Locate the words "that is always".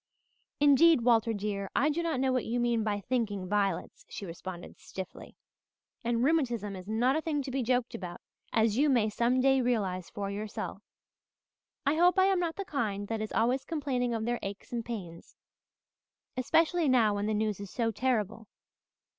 13.09-13.63